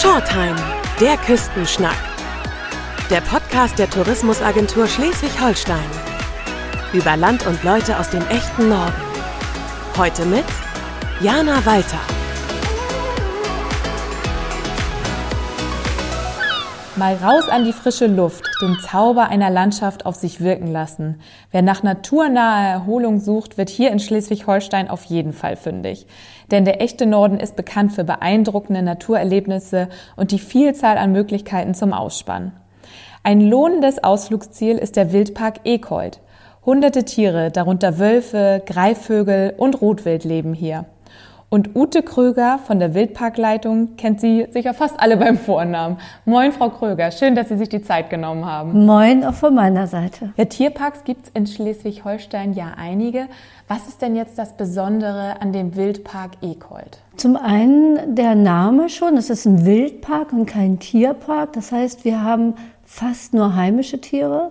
Shortheim, 0.00 0.54
der 1.00 1.16
Küstenschnack. 1.16 1.96
Der 3.10 3.20
Podcast 3.20 3.80
der 3.80 3.90
Tourismusagentur 3.90 4.86
Schleswig-Holstein. 4.86 5.90
Über 6.92 7.16
Land 7.16 7.44
und 7.48 7.64
Leute 7.64 7.98
aus 7.98 8.08
dem 8.08 8.24
echten 8.28 8.68
Norden. 8.68 8.94
Heute 9.96 10.24
mit 10.26 10.44
Jana 11.20 11.66
Walter. 11.66 11.98
Mal 16.94 17.16
raus 17.16 17.48
an 17.48 17.64
die 17.64 17.72
frische 17.72 18.06
Luft, 18.06 18.47
den 18.60 18.78
Zauber 18.80 19.28
einer 19.28 19.50
Landschaft 19.50 20.06
auf 20.06 20.14
sich 20.14 20.40
wirken 20.40 20.66
lassen. 20.66 21.20
Wer 21.50 21.62
nach 21.62 21.82
naturnaher 21.82 22.72
Erholung 22.72 23.20
sucht, 23.20 23.56
wird 23.58 23.70
hier 23.70 23.90
in 23.90 24.00
Schleswig-Holstein 24.00 24.88
auf 24.88 25.04
jeden 25.04 25.32
Fall 25.32 25.56
fündig. 25.56 26.06
Denn 26.50 26.64
der 26.64 26.80
echte 26.82 27.06
Norden 27.06 27.38
ist 27.38 27.56
bekannt 27.56 27.92
für 27.92 28.04
beeindruckende 28.04 28.82
Naturerlebnisse 28.82 29.88
und 30.16 30.32
die 30.32 30.38
Vielzahl 30.38 30.98
an 30.98 31.12
Möglichkeiten 31.12 31.74
zum 31.74 31.92
Ausspannen. 31.92 32.52
Ein 33.22 33.40
lohnendes 33.40 34.02
Ausflugsziel 34.02 34.76
ist 34.76 34.96
der 34.96 35.12
Wildpark 35.12 35.60
Ekold. 35.64 36.20
Hunderte 36.64 37.04
Tiere, 37.04 37.50
darunter 37.50 37.98
Wölfe, 37.98 38.62
Greifvögel 38.66 39.54
und 39.56 39.80
Rotwild 39.80 40.24
leben 40.24 40.54
hier. 40.54 40.84
Und 41.50 41.74
Ute 41.74 42.02
Kröger 42.02 42.58
von 42.58 42.78
der 42.78 42.92
Wildparkleitung 42.92 43.96
kennt 43.96 44.20
Sie 44.20 44.46
sicher 44.50 44.74
fast 44.74 45.00
alle 45.00 45.16
beim 45.16 45.38
Vornamen. 45.38 45.96
Moin, 46.26 46.52
Frau 46.52 46.68
Kröger. 46.68 47.10
Schön, 47.10 47.34
dass 47.34 47.48
Sie 47.48 47.56
sich 47.56 47.70
die 47.70 47.80
Zeit 47.80 48.10
genommen 48.10 48.44
haben. 48.44 48.84
Moin, 48.84 49.24
auch 49.24 49.32
von 49.32 49.54
meiner 49.54 49.86
Seite. 49.86 50.34
Ja, 50.36 50.44
Tierparks 50.44 51.04
gibt's 51.04 51.30
in 51.32 51.46
Schleswig-Holstein 51.46 52.52
ja 52.52 52.74
einige. 52.76 53.28
Was 53.66 53.88
ist 53.88 54.02
denn 54.02 54.14
jetzt 54.14 54.38
das 54.38 54.58
Besondere 54.58 55.40
an 55.40 55.54
dem 55.54 55.74
Wildpark 55.74 56.32
Ekold? 56.42 56.98
Zum 57.16 57.36
einen 57.36 58.14
der 58.14 58.34
Name 58.34 58.90
schon. 58.90 59.16
Es 59.16 59.30
ist 59.30 59.46
ein 59.46 59.64
Wildpark 59.64 60.34
und 60.34 60.44
kein 60.44 60.80
Tierpark. 60.80 61.54
Das 61.54 61.72
heißt, 61.72 62.04
wir 62.04 62.22
haben 62.22 62.56
fast 62.84 63.32
nur 63.32 63.56
heimische 63.56 64.02
Tiere. 64.02 64.50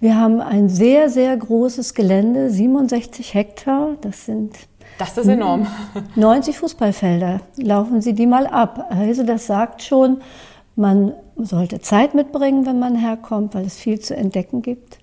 Wir 0.00 0.16
haben 0.16 0.40
ein 0.40 0.68
sehr, 0.68 1.08
sehr 1.08 1.36
großes 1.36 1.94
Gelände, 1.94 2.50
67 2.50 3.32
Hektar. 3.32 3.90
Das 4.00 4.26
sind 4.26 4.56
das 4.98 5.18
ist 5.18 5.26
enorm. 5.26 5.66
90 6.14 6.58
Fußballfelder, 6.58 7.40
laufen 7.56 8.00
Sie 8.00 8.14
die 8.14 8.26
mal 8.26 8.46
ab. 8.46 8.86
Also 8.90 9.24
das 9.24 9.46
sagt 9.46 9.82
schon, 9.82 10.18
man 10.74 11.12
sollte 11.36 11.80
Zeit 11.80 12.14
mitbringen, 12.14 12.66
wenn 12.66 12.78
man 12.78 12.96
herkommt, 12.96 13.54
weil 13.54 13.64
es 13.66 13.76
viel 13.76 14.00
zu 14.00 14.16
entdecken 14.16 14.62
gibt. 14.62 14.98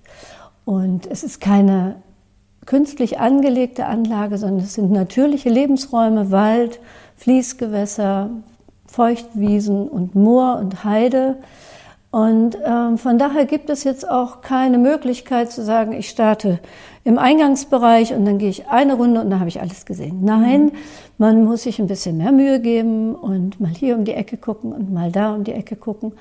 Und 0.64 1.06
es 1.06 1.22
ist 1.22 1.40
keine 1.40 1.96
künstlich 2.66 3.20
angelegte 3.20 3.86
Anlage, 3.86 4.38
sondern 4.38 4.64
es 4.64 4.74
sind 4.74 4.90
natürliche 4.90 5.50
Lebensräume, 5.50 6.30
Wald, 6.30 6.80
Fließgewässer, 7.16 8.30
Feuchtwiesen 8.86 9.88
und 9.88 10.14
Moor 10.14 10.58
und 10.58 10.84
Heide. 10.84 11.36
Und 12.10 12.56
ähm, 12.64 12.96
von 12.96 13.18
daher 13.18 13.44
gibt 13.44 13.70
es 13.70 13.84
jetzt 13.84 14.08
auch 14.08 14.40
keine 14.40 14.78
Möglichkeit 14.78 15.50
zu 15.50 15.64
sagen, 15.64 15.92
ich 15.92 16.08
starte 16.08 16.60
im 17.04 17.18
Eingangsbereich 17.18 18.14
und 18.14 18.24
dann 18.24 18.38
gehe 18.38 18.48
ich 18.48 18.68
eine 18.68 18.94
Runde 18.94 19.20
und 19.20 19.30
dann 19.30 19.38
habe 19.38 19.48
ich 19.48 19.60
alles 19.60 19.84
gesehen. 19.84 20.24
Nein, 20.24 20.64
mhm. 20.64 20.72
man 21.18 21.44
muss 21.44 21.64
sich 21.64 21.78
ein 21.78 21.86
bisschen 21.86 22.16
mehr 22.16 22.32
Mühe 22.32 22.60
geben 22.60 23.14
und 23.14 23.60
mal 23.60 23.70
hier 23.70 23.96
um 23.96 24.04
die 24.04 24.14
Ecke 24.14 24.38
gucken 24.38 24.72
und 24.72 24.92
mal 24.92 25.12
da 25.12 25.34
um 25.34 25.44
die 25.44 25.52
Ecke 25.52 25.76
gucken. 25.76 26.12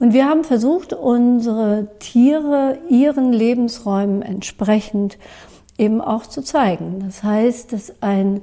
Und 0.00 0.12
wir 0.12 0.28
haben 0.28 0.42
versucht, 0.42 0.92
unsere 0.92 1.86
Tiere 2.00 2.78
ihren 2.88 3.32
Lebensräumen 3.32 4.22
entsprechend 4.22 5.18
eben 5.78 6.00
auch 6.00 6.26
zu 6.26 6.42
zeigen. 6.42 7.04
Das 7.06 7.22
heißt, 7.22 7.72
dass 7.72 8.02
ein 8.02 8.40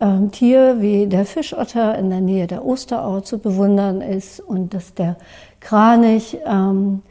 ähm, 0.00 0.30
Tier 0.32 0.76
wie 0.80 1.06
der 1.06 1.24
Fischotter 1.24 1.96
in 1.96 2.10
der 2.10 2.20
Nähe 2.20 2.46
der 2.46 2.64
Osterau 2.64 3.20
zu 3.20 3.38
bewundern 3.38 4.02
ist 4.02 4.40
und 4.40 4.74
dass 4.74 4.94
der 4.94 5.16
Kranich 5.60 6.38
ähm, 6.44 7.02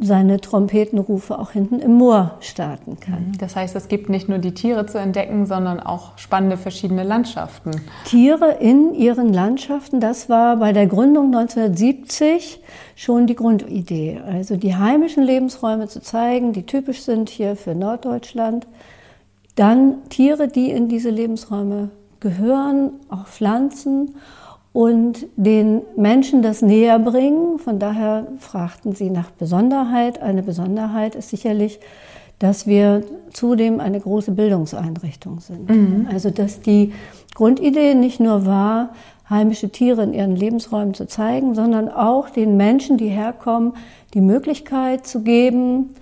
seine 0.00 0.40
Trompetenrufe 0.40 1.38
auch 1.38 1.52
hinten 1.52 1.78
im 1.78 1.94
Moor 1.94 2.36
starten 2.40 3.00
kann. 3.00 3.28
Mhm. 3.28 3.38
Das 3.38 3.56
heißt, 3.56 3.74
es 3.76 3.88
gibt 3.88 4.08
nicht 4.08 4.28
nur 4.28 4.38
die 4.38 4.52
Tiere 4.52 4.86
zu 4.86 4.98
entdecken, 4.98 5.46
sondern 5.46 5.80
auch 5.80 6.18
spannende 6.18 6.56
verschiedene 6.56 7.02
Landschaften. 7.02 7.70
Tiere 8.04 8.58
in 8.60 8.94
ihren 8.94 9.32
Landschaften, 9.32 10.00
das 10.00 10.28
war 10.28 10.56
bei 10.56 10.72
der 10.72 10.86
Gründung 10.86 11.26
1970 11.34 12.60
schon 12.94 13.26
die 13.26 13.36
Grundidee. 13.36 14.20
Also 14.26 14.56
die 14.56 14.76
heimischen 14.76 15.22
Lebensräume 15.22 15.88
zu 15.88 16.00
zeigen, 16.02 16.52
die 16.52 16.64
typisch 16.64 17.02
sind 17.02 17.30
hier 17.30 17.56
für 17.56 17.74
Norddeutschland. 17.74 18.66
Dann 19.54 20.04
Tiere, 20.10 20.48
die 20.48 20.70
in 20.70 20.88
diese 20.88 21.08
Lebensräume 21.10 21.90
gehören, 22.20 22.92
auch 23.08 23.26
Pflanzen 23.26 24.14
und 24.76 25.26
den 25.36 25.80
Menschen 25.96 26.42
das 26.42 26.60
näher 26.60 26.98
bringen. 26.98 27.58
Von 27.58 27.78
daher 27.78 28.26
fragten 28.38 28.94
sie 28.94 29.08
nach 29.08 29.30
Besonderheit. 29.30 30.20
Eine 30.20 30.42
Besonderheit 30.42 31.14
ist 31.14 31.30
sicherlich, 31.30 31.80
dass 32.38 32.66
wir 32.66 33.02
zudem 33.32 33.80
eine 33.80 33.98
große 33.98 34.32
Bildungseinrichtung 34.32 35.40
sind. 35.40 35.70
Mhm. 35.70 36.08
Also 36.12 36.28
dass 36.28 36.60
die 36.60 36.92
Grundidee 37.34 37.94
nicht 37.94 38.20
nur 38.20 38.44
war, 38.44 38.90
heimische 39.30 39.70
Tiere 39.70 40.02
in 40.02 40.12
ihren 40.12 40.36
Lebensräumen 40.36 40.92
zu 40.92 41.06
zeigen, 41.06 41.54
sondern 41.54 41.88
auch 41.88 42.28
den 42.28 42.58
Menschen, 42.58 42.98
die 42.98 43.08
herkommen, 43.08 43.72
die 44.12 44.20
Möglichkeit 44.20 45.06
zu 45.06 45.22
geben, 45.22 45.94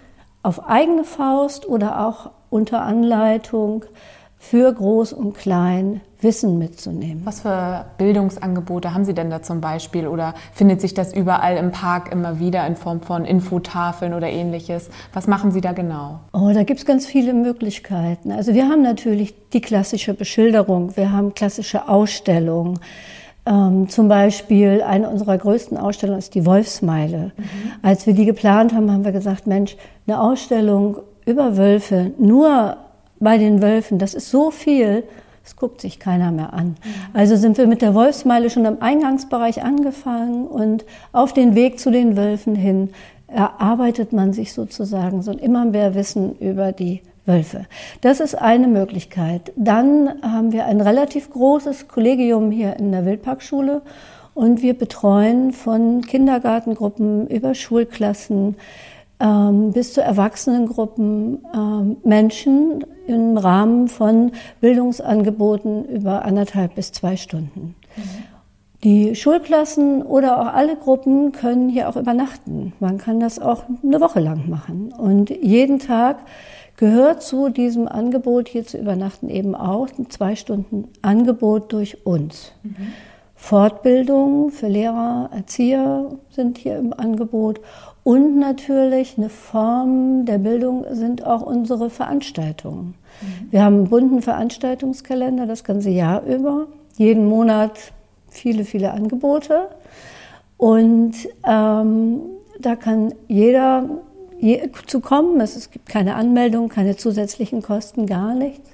auf 0.42 0.68
eigene 0.68 1.04
Faust 1.04 1.68
oder 1.68 2.08
auch 2.08 2.32
unter 2.50 2.82
Anleitung 2.82 3.84
für 4.36 4.72
Groß 4.72 5.12
und 5.12 5.34
Klein 5.34 6.00
Wissen 6.24 6.58
mitzunehmen. 6.58 7.22
Was 7.24 7.42
für 7.42 7.84
Bildungsangebote 7.98 8.92
haben 8.92 9.04
Sie 9.04 9.14
denn 9.14 9.30
da 9.30 9.42
zum 9.42 9.60
Beispiel? 9.60 10.08
Oder 10.08 10.34
findet 10.52 10.80
sich 10.80 10.94
das 10.94 11.14
überall 11.14 11.56
im 11.56 11.70
Park 11.70 12.10
immer 12.10 12.40
wieder 12.40 12.66
in 12.66 12.74
Form 12.74 13.00
von 13.00 13.24
Infotafeln 13.24 14.14
oder 14.14 14.28
ähnliches? 14.28 14.90
Was 15.12 15.28
machen 15.28 15.52
Sie 15.52 15.60
da 15.60 15.72
genau? 15.72 16.18
Oh, 16.32 16.50
da 16.52 16.64
gibt 16.64 16.80
es 16.80 16.86
ganz 16.86 17.06
viele 17.06 17.32
Möglichkeiten. 17.32 18.32
Also 18.32 18.54
wir 18.54 18.68
haben 18.68 18.82
natürlich 18.82 19.34
die 19.52 19.60
klassische 19.60 20.14
Beschilderung, 20.14 20.96
wir 20.96 21.12
haben 21.12 21.34
klassische 21.34 21.88
Ausstellungen. 21.88 22.80
Ähm, 23.46 23.88
zum 23.88 24.08
Beispiel 24.08 24.82
eine 24.82 25.10
unserer 25.10 25.36
größten 25.36 25.76
Ausstellungen 25.76 26.18
ist 26.18 26.34
die 26.34 26.46
Wolfsmeile. 26.46 27.32
Mhm. 27.36 27.44
Als 27.82 28.06
wir 28.06 28.14
die 28.14 28.24
geplant 28.24 28.72
haben, 28.72 28.91
haben 28.91 29.04
wir 29.04 29.12
gesagt, 29.12 29.46
Mensch, 29.46 29.76
eine 30.06 30.20
Ausstellung 30.20 30.96
über 31.26 31.56
Wölfe, 31.56 32.12
nur 32.18 32.78
bei 33.20 33.38
den 33.38 33.62
Wölfen, 33.62 33.98
das 33.98 34.14
ist 34.14 34.30
so 34.30 34.50
viel, 34.50 35.04
das 35.44 35.56
guckt 35.56 35.82
sich 35.82 36.00
keiner 36.00 36.32
mehr 36.32 36.55
an. 36.55 36.77
Also 37.12 37.37
sind 37.37 37.59
wir 37.59 37.66
mit 37.66 37.82
der 37.82 37.94
Wolfsmeile 37.94 38.49
schon 38.49 38.65
im 38.65 38.81
Eingangsbereich 38.81 39.62
angefangen 39.62 40.47
und 40.47 40.87
auf 41.12 41.34
den 41.34 41.55
Weg 41.55 41.78
zu 41.78 41.91
den 41.91 42.16
Wölfen 42.16 42.55
hin 42.55 42.91
erarbeitet 43.28 44.12
man 44.12 44.33
sich 44.33 44.54
sozusagen 44.54 45.22
so 45.22 45.33
immer 45.33 45.66
mehr 45.66 45.94
Wissen 45.94 46.37
über 46.38 46.72
die 46.72 47.03
Wölfe. 47.27 47.66
Das 48.00 48.21
ist 48.21 48.34
eine 48.34 48.69
Möglichkeit. 48.69 49.53
Dann 49.56 50.22
haben 50.22 50.53
wir 50.53 50.65
ein 50.66 50.81
relativ 50.81 51.31
großes 51.31 51.88
Kollegium 51.88 52.50
hier 52.50 52.77
in 52.77 52.93
der 52.93 53.04
Wildparkschule 53.04 53.83
und 54.34 54.62
wir 54.62 54.75
betreuen 54.75 55.53
von 55.53 56.03
Kindergartengruppen 56.03 57.27
über 57.28 57.54
Schulklassen 57.54 58.56
ähm, 59.20 59.72
bis 59.72 59.94
zu 59.94 60.02
Erwachsenengruppen 60.02 61.44
ähm, 61.54 61.97
Menschen 62.04 62.84
im 63.06 63.36
Rahmen 63.36 63.88
von 63.88 64.32
Bildungsangeboten 64.60 65.84
über 65.84 66.25
anderthalb 66.25 66.75
bis 66.75 66.92
zwei 66.92 67.16
Stunden. 67.16 67.76
Mhm. 67.97 68.03
Die 68.82 69.14
Schulklassen 69.14 70.03
oder 70.03 70.41
auch 70.41 70.54
alle 70.54 70.76
Gruppen 70.76 71.32
können 71.32 71.70
hier 71.70 71.88
auch 71.88 71.97
übernachten. 71.97 72.74
Man 72.80 72.98
kann 72.98 73.19
das 73.19 73.38
auch 73.38 73.64
eine 73.82 73.98
Woche 73.98 74.20
lang 74.20 74.50
machen. 74.50 74.92
Und 74.92 75.30
jeden 75.30 75.78
Tag 75.78 76.18
gehört 76.77 77.22
zu 77.22 77.48
diesem 77.48 77.89
Angebot 77.89 78.48
hier 78.48 78.66
zu 78.66 78.77
übernachten 78.77 79.30
eben 79.30 79.54
auch 79.54 79.89
ein 79.98 80.10
zwei 80.10 80.36
Stunden 80.36 80.89
Angebot 81.00 81.72
durch 81.72 82.06
uns. 82.06 82.53
Mhm. 82.62 82.92
Fortbildung 83.34 84.50
für 84.50 84.68
Lehrer, 84.68 85.30
Erzieher 85.34 86.10
sind 86.30 86.59
hier 86.59 86.77
im 86.78 86.92
Angebot 86.92 87.60
und 88.04 88.39
natürlich 88.39 89.16
eine 89.16 89.30
Form 89.30 90.27
der 90.27 90.36
Bildung 90.36 90.84
sind 90.91 91.27
auch 91.27 91.41
unsere 91.41 91.89
Veranstaltungen. 91.89 92.95
Mhm. 93.21 93.51
Wir 93.51 93.65
haben 93.65 93.74
einen 93.77 93.89
bunten 93.89 94.22
Veranstaltungskalender 94.22 95.47
das 95.47 95.65
ganze 95.65 95.89
Jahr 95.89 96.22
über. 96.22 96.66
Jeden 96.97 97.27
Monat 97.27 97.78
viele, 98.28 98.65
viele 98.65 98.92
Angebote. 98.92 99.68
Und 100.59 101.15
ähm, 101.48 102.21
da 102.60 102.77
kann 102.77 103.15
jeder 103.27 103.89
je, 104.39 104.68
zu 104.86 105.01
kommen. 105.01 105.41
Es, 105.41 105.56
es 105.56 105.71
gibt 105.71 105.89
keine 105.89 106.15
Anmeldung, 106.15 106.68
keine 106.68 106.97
zusätzlichen 106.97 107.62
Kosten, 107.62 108.04
gar 108.06 108.34
nichts. 108.34 108.68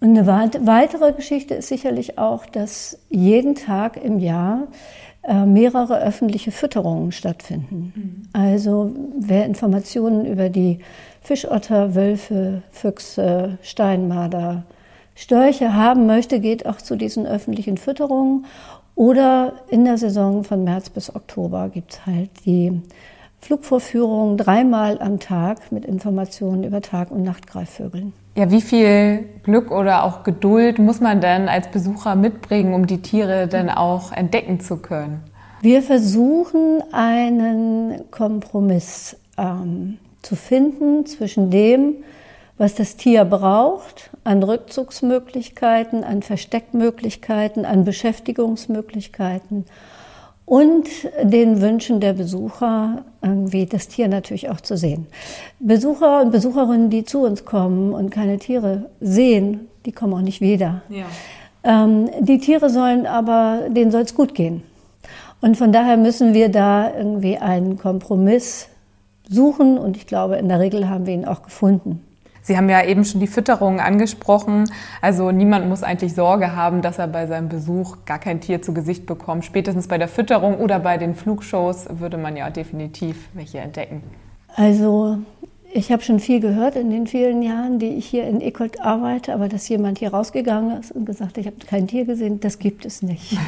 Und 0.00 0.16
eine 0.16 0.26
weitere 0.26 1.12
Geschichte 1.12 1.54
ist 1.54 1.68
sicherlich 1.68 2.18
auch, 2.18 2.46
dass 2.46 2.98
jeden 3.08 3.54
Tag 3.54 4.02
im 4.02 4.18
Jahr 4.18 4.68
mehrere 5.26 6.00
öffentliche 6.00 6.50
Fütterungen 6.50 7.12
stattfinden. 7.12 7.92
Mhm. 7.94 8.22
Also 8.32 8.92
wer 9.18 9.44
Informationen 9.44 10.24
über 10.24 10.48
die 10.48 10.78
Fischotter, 11.20 11.94
Wölfe, 11.94 12.62
Füchse, 12.70 13.58
Steinmarder, 13.62 14.64
Störche 15.14 15.74
haben 15.74 16.06
möchte, 16.06 16.40
geht 16.40 16.64
auch 16.64 16.78
zu 16.78 16.96
diesen 16.96 17.26
öffentlichen 17.26 17.76
Fütterungen 17.76 18.46
Oder 18.94 19.54
in 19.68 19.86
der 19.86 19.96
Saison 19.96 20.44
von 20.44 20.62
März 20.62 20.90
bis 20.90 21.14
Oktober 21.14 21.70
gibt 21.70 21.92
es 21.92 22.06
halt 22.06 22.30
die 22.44 22.82
Flugvorführung 23.40 24.36
dreimal 24.36 25.00
am 25.00 25.18
Tag 25.20 25.72
mit 25.72 25.86
Informationen 25.86 26.64
über 26.64 26.82
Tag- 26.82 27.10
und 27.10 27.22
Nachtgreifvögeln. 27.22 28.12
Ja, 28.36 28.50
wie 28.50 28.60
viel 28.60 29.28
Glück 29.42 29.70
oder 29.70 30.04
auch 30.04 30.22
Geduld 30.22 30.78
muss 30.78 31.00
man 31.00 31.20
denn 31.20 31.48
als 31.48 31.68
Besucher 31.68 32.14
mitbringen, 32.14 32.74
um 32.74 32.86
die 32.86 33.02
Tiere 33.02 33.48
dann 33.48 33.68
auch 33.68 34.12
entdecken 34.12 34.60
zu 34.60 34.76
können? 34.76 35.24
Wir 35.62 35.82
versuchen 35.82 36.82
einen 36.92 38.10
Kompromiss 38.10 39.16
ähm, 39.36 39.98
zu 40.22 40.36
finden 40.36 41.06
zwischen 41.06 41.50
dem, 41.50 41.96
was 42.56 42.74
das 42.74 42.96
Tier 42.96 43.24
braucht, 43.24 44.10
an 44.22 44.42
Rückzugsmöglichkeiten, 44.42 46.04
an 46.04 46.22
Versteckmöglichkeiten, 46.22 47.64
an 47.64 47.84
Beschäftigungsmöglichkeiten 47.84 49.64
und 50.50 50.88
den 51.22 51.60
Wünschen 51.60 52.00
der 52.00 52.12
Besucher, 52.12 53.04
irgendwie 53.22 53.66
das 53.66 53.86
Tier 53.86 54.08
natürlich 54.08 54.50
auch 54.50 54.60
zu 54.60 54.76
sehen. 54.76 55.06
Besucher 55.60 56.22
und 56.22 56.32
Besucherinnen, 56.32 56.90
die 56.90 57.04
zu 57.04 57.20
uns 57.20 57.44
kommen 57.44 57.94
und 57.94 58.10
keine 58.10 58.36
Tiere 58.36 58.90
sehen, 59.00 59.68
die 59.86 59.92
kommen 59.92 60.12
auch 60.12 60.22
nicht 60.22 60.40
wieder. 60.40 60.82
Ja. 60.88 61.04
Ähm, 61.62 62.10
die 62.18 62.38
Tiere 62.38 62.68
sollen 62.68 63.06
aber, 63.06 63.68
denen 63.68 63.92
soll 63.92 64.00
es 64.00 64.16
gut 64.16 64.34
gehen. 64.34 64.64
Und 65.40 65.56
von 65.56 65.70
daher 65.70 65.96
müssen 65.96 66.34
wir 66.34 66.48
da 66.48 66.92
irgendwie 66.96 67.36
einen 67.38 67.78
Kompromiss 67.78 68.66
suchen 69.28 69.78
und 69.78 69.96
ich 69.96 70.08
glaube, 70.08 70.34
in 70.34 70.48
der 70.48 70.58
Regel 70.58 70.88
haben 70.88 71.06
wir 71.06 71.14
ihn 71.14 71.26
auch 71.26 71.42
gefunden. 71.44 72.04
Sie 72.42 72.56
haben 72.56 72.68
ja 72.68 72.84
eben 72.84 73.04
schon 73.04 73.20
die 73.20 73.26
Fütterung 73.26 73.80
angesprochen. 73.80 74.70
Also 75.00 75.30
niemand 75.30 75.68
muss 75.68 75.82
eigentlich 75.82 76.14
Sorge 76.14 76.56
haben, 76.56 76.82
dass 76.82 76.98
er 76.98 77.06
bei 77.06 77.26
seinem 77.26 77.48
Besuch 77.48 77.98
gar 78.06 78.18
kein 78.18 78.40
Tier 78.40 78.62
zu 78.62 78.72
Gesicht 78.72 79.06
bekommt. 79.06 79.44
Spätestens 79.44 79.88
bei 79.88 79.98
der 79.98 80.08
Fütterung 80.08 80.58
oder 80.58 80.78
bei 80.80 80.96
den 80.96 81.14
Flugshows 81.14 81.86
würde 81.90 82.16
man 82.16 82.36
ja 82.36 82.50
definitiv 82.50 83.28
welche 83.34 83.58
entdecken. 83.58 84.02
Also 84.56 85.18
ich 85.72 85.92
habe 85.92 86.02
schon 86.02 86.18
viel 86.18 86.40
gehört 86.40 86.74
in 86.74 86.90
den 86.90 87.06
vielen 87.06 87.42
Jahren, 87.42 87.78
die 87.78 87.90
ich 87.90 88.06
hier 88.06 88.26
in 88.26 88.40
Ecot 88.40 88.80
arbeite, 88.80 89.32
aber 89.32 89.48
dass 89.48 89.68
jemand 89.68 89.98
hier 89.98 90.12
rausgegangen 90.12 90.80
ist 90.80 90.90
und 90.90 91.04
gesagt 91.04 91.38
ich 91.38 91.46
habe 91.46 91.56
kein 91.64 91.86
Tier 91.86 92.04
gesehen, 92.04 92.40
das 92.40 92.58
gibt 92.58 92.84
es 92.84 93.02
nicht. 93.02 93.38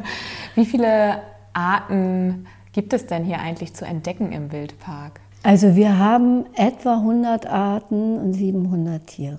Wie 0.56 0.64
viele 0.64 1.20
Arten 1.52 2.46
gibt 2.72 2.92
es 2.92 3.06
denn 3.06 3.24
hier 3.24 3.38
eigentlich 3.38 3.74
zu 3.74 3.84
entdecken 3.84 4.32
im 4.32 4.50
Wildpark? 4.50 5.20
Also 5.42 5.76
wir 5.76 5.98
haben 5.98 6.46
etwa 6.54 6.94
100 6.94 7.46
Arten 7.46 8.18
und 8.18 8.32
700 8.32 9.06
Tiere. 9.06 9.38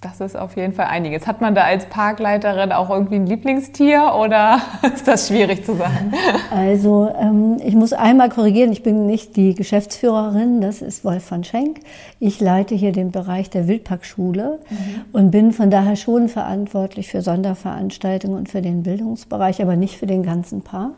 Das 0.00 0.20
ist 0.20 0.36
auf 0.36 0.56
jeden 0.56 0.74
Fall 0.74 0.86
einiges. 0.86 1.26
Hat 1.26 1.40
man 1.40 1.56
da 1.56 1.64
als 1.64 1.86
Parkleiterin 1.86 2.70
auch 2.70 2.88
irgendwie 2.88 3.16
ein 3.16 3.26
Lieblingstier 3.26 4.14
oder 4.16 4.60
ist 4.94 5.08
das 5.08 5.26
schwierig 5.26 5.64
zu 5.64 5.74
sagen? 5.74 6.12
Also 6.52 7.10
ähm, 7.20 7.56
ich 7.64 7.74
muss 7.74 7.92
einmal 7.92 8.28
korrigieren, 8.28 8.70
ich 8.70 8.84
bin 8.84 9.06
nicht 9.06 9.34
die 9.34 9.56
Geschäftsführerin, 9.56 10.60
das 10.60 10.82
ist 10.82 11.04
Wolf 11.04 11.28
van 11.28 11.42
Schenk. 11.42 11.80
Ich 12.20 12.40
leite 12.40 12.76
hier 12.76 12.92
den 12.92 13.10
Bereich 13.10 13.50
der 13.50 13.66
Wildparkschule 13.66 14.60
mhm. 14.70 14.76
und 15.12 15.32
bin 15.32 15.50
von 15.50 15.68
daher 15.68 15.96
schon 15.96 16.28
verantwortlich 16.28 17.08
für 17.08 17.20
Sonderveranstaltungen 17.20 18.38
und 18.38 18.48
für 18.48 18.62
den 18.62 18.84
Bildungsbereich, 18.84 19.60
aber 19.62 19.74
nicht 19.74 19.96
für 19.98 20.06
den 20.06 20.22
ganzen 20.22 20.62
Park. 20.62 20.94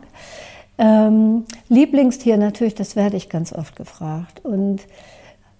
Ähm, 0.77 1.45
Lieblingstier 1.69 2.37
natürlich, 2.37 2.75
das 2.75 2.95
werde 2.95 3.17
ich 3.17 3.29
ganz 3.29 3.53
oft 3.53 3.75
gefragt 3.75 4.43
und 4.43 4.81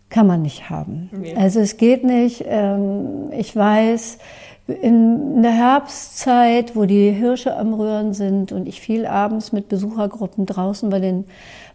kann 0.09 0.27
man 0.27 0.41
nicht 0.41 0.69
haben. 0.69 1.09
Nee. 1.11 1.35
Also 1.35 1.59
es 1.59 1.77
geht 1.77 2.03
nicht. 2.03 2.43
Ähm, 2.47 3.31
ich 3.31 3.55
weiß, 3.55 4.17
in 4.67 5.41
der 5.41 5.51
Herbstzeit, 5.51 6.75
wo 6.75 6.85
die 6.85 7.11
Hirsche 7.11 7.55
am 7.57 7.73
Rühren 7.73 8.13
sind 8.13 8.51
und 8.51 8.67
ich 8.67 8.79
viel 8.79 9.05
abends 9.05 9.51
mit 9.51 9.69
Besuchergruppen 9.69 10.45
draußen 10.45 10.89
bei 10.89 10.99
den, 10.99 11.25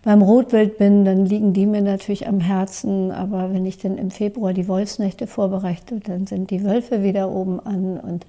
beim 0.03 0.23
Rotwild 0.23 0.79
bin, 0.79 1.05
dann 1.05 1.27
liegen 1.27 1.53
die 1.53 1.67
mir 1.67 1.83
natürlich 1.83 2.29
am 2.29 2.41
Herzen. 2.41 3.11
Aber 3.11 3.53
wenn 3.53 3.67
ich 3.67 3.79
dann 3.79 3.99
im 3.99 4.11
Februar 4.11 4.53
die 4.53 4.69
Wolfsnächte 4.69 5.27
vorbereite, 5.27 6.01
dann 6.01 6.27
sind 6.27 6.51
die 6.51 6.65
Wölfe 6.65 7.03
wieder 7.03 7.31
oben 7.31 7.61
an 7.61 7.99
und 7.99 8.25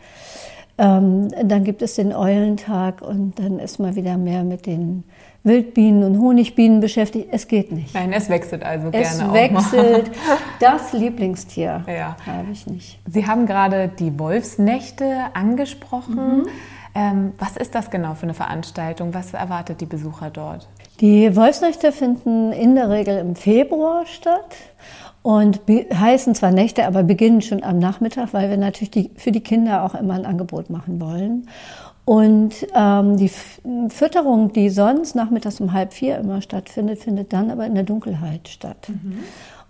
ähm, 0.78 1.30
dann 1.44 1.64
gibt 1.64 1.82
es 1.82 1.96
den 1.96 2.14
Eulentag 2.14 3.02
und 3.02 3.40
dann 3.40 3.60
ist 3.60 3.80
man 3.80 3.96
wieder 3.96 4.18
mehr 4.18 4.44
mit 4.44 4.66
den 4.66 5.04
Wildbienen 5.44 6.04
und 6.04 6.20
Honigbienen 6.20 6.82
beschäftigt. 6.82 7.30
Es 7.32 7.48
geht 7.48 7.72
nicht. 7.72 7.94
Nein, 7.94 8.14
es 8.14 8.30
wechselt 8.30 8.64
also 8.64 8.90
es 8.92 9.18
gerne. 9.18 9.38
Es 9.38 9.74
wechselt. 9.74 10.12
Das 10.60 10.94
Lieblingstier 10.94 11.84
ja. 11.88 12.18
habe 12.26 12.52
ich 12.52 12.68
nicht. 12.68 13.00
Sie 13.08 13.28
haben 13.28 13.46
gerade 13.46 13.88
die 13.88 14.18
Wolfsnächte 14.20 15.26
angesprochen. 15.34 16.16
Mhm. 16.16 16.48
Ähm, 16.96 17.34
was 17.38 17.58
ist 17.58 17.76
das 17.76 17.92
genau 17.92 18.16
für 18.16 18.24
eine 18.24 18.34
Veranstaltung? 18.34 19.14
Was 19.14 19.34
erwartet 19.34 19.82
die 19.82 19.86
Besucher 19.86 20.32
dort? 20.32 20.68
Die 21.00 21.36
Wolfsnächte 21.36 21.92
finden 21.92 22.52
in 22.52 22.74
der 22.76 22.90
Regel 22.90 23.20
im 23.20 23.36
Februar 23.36 24.06
statt 24.08 24.56
und 25.28 25.60
heißen 25.68 26.36
zwar 26.36 26.52
Nächte, 26.52 26.88
aber 26.88 27.04
beginnen 27.04 27.42
schon 27.42 27.62
am 27.62 27.80
Nachmittag, 27.80 28.30
weil 28.32 28.50
wir 28.50 28.56
natürlich 28.56 28.92
die, 28.92 29.12
für 29.18 29.34
die 29.34 29.42
Kinder 29.42 29.84
auch 29.84 29.94
immer 29.94 30.14
ein 30.14 30.26
Angebot 30.26 30.70
machen 30.70 31.02
wollen. 31.02 31.50
Und 32.06 32.66
ähm, 32.74 33.18
die 33.18 33.30
Fütterung, 33.90 34.54
die 34.54 34.70
sonst 34.70 35.16
nachmittags 35.16 35.60
um 35.60 35.74
halb 35.74 35.92
vier 35.92 36.18
immer 36.18 36.42
stattfindet, 36.42 37.00
findet 37.00 37.34
dann 37.34 37.52
aber 37.52 37.66
in 37.66 37.76
der 37.76 37.84
Dunkelheit 37.84 38.48
statt. 38.48 38.88
Mhm. 38.88 39.20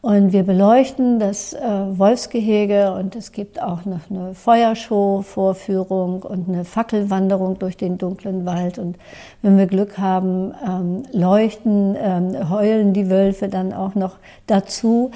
Und 0.07 0.31
wir 0.31 0.43
beleuchten 0.43 1.19
das 1.19 1.51
äh, 1.51 1.59
Wolfsgehege 1.59 2.93
und 2.93 3.13
es 3.17 3.33
gibt 3.33 3.61
auch 3.61 3.83
noch 3.83 4.09
eine 4.09 4.33
Feuershow-Vorführung 4.33 6.23
und 6.23 6.47
eine 6.47 6.63
Fackelwanderung 6.63 7.59
durch 7.59 7.75
den 7.75 7.97
dunklen 7.97 8.45
Wald. 8.45 8.79
Und 8.79 8.95
wenn 9.41 9.57
wir 9.57 9.65
Glück 9.65 9.97
haben, 9.97 10.53
ähm, 10.65 11.03
leuchten, 11.11 11.97
ähm, 12.01 12.49
heulen 12.49 12.93
die 12.93 13.09
Wölfe 13.09 13.49
dann 13.49 13.73
auch 13.73 13.95
noch 13.95 14.15
dazu. 14.45 15.11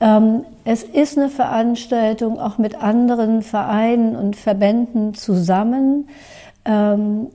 Ähm, 0.00 0.44
es 0.66 0.82
ist 0.82 1.16
eine 1.16 1.30
Veranstaltung 1.30 2.38
auch 2.38 2.58
mit 2.58 2.82
anderen 2.82 3.40
Vereinen 3.40 4.16
und 4.16 4.36
Verbänden 4.36 5.14
zusammen 5.14 6.10
ähm, 6.66 7.28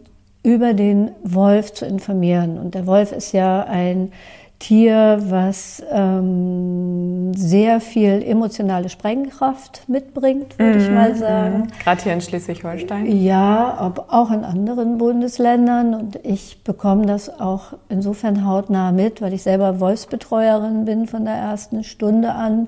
über 0.44 0.75
den 0.75 1.09
Wolf 1.24 1.74
zu 1.74 1.88
informieren. 1.88 2.59
Und 2.59 2.75
der 2.75 2.86
Wolf 2.86 3.12
ist 3.12 3.31
ja 3.31 3.63
ein 3.63 4.12
Tier, 4.61 5.17
was 5.25 5.81
ähm, 5.91 7.33
sehr 7.33 7.81
viel 7.81 8.21
emotionale 8.21 8.89
Sprengkraft 8.89 9.89
mitbringt, 9.89 10.59
würde 10.59 10.77
mm, 10.77 10.81
ich 10.81 10.91
mal 10.91 11.15
sagen. 11.15 11.57
Mm. 11.63 11.79
Gerade 11.83 12.03
hier 12.03 12.13
in 12.13 12.21
Schleswig-Holstein? 12.21 13.24
Ja, 13.24 13.74
aber 13.79 14.05
auch 14.09 14.29
in 14.29 14.43
anderen 14.43 15.00
Bundesländern. 15.00 15.95
Und 15.95 16.19
ich 16.21 16.63
bekomme 16.63 17.07
das 17.07 17.39
auch 17.39 17.74
insofern 17.89 18.45
hautnah 18.45 18.91
mit, 18.91 19.19
weil 19.19 19.33
ich 19.33 19.41
selber 19.41 19.79
Wolfsbetreuerin 19.79 20.86
bin 20.86 21.07
von 21.07 21.25
der 21.25 21.33
ersten 21.33 21.83
Stunde 21.83 22.33
an. 22.33 22.67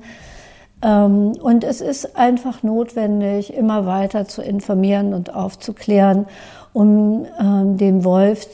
Ähm, 0.81 1.33
und 1.43 1.63
es 1.63 1.79
ist 1.79 2.17
einfach 2.17 2.63
notwendig, 2.63 3.53
immer 3.53 3.85
weiter 3.85 4.25
zu 4.25 4.41
informieren 4.41 5.13
und 5.13 5.35
aufzuklären 5.35 6.25
um 6.73 7.27
ähm, 7.39 7.77
dem 7.77 8.03
Wolf 8.03 8.47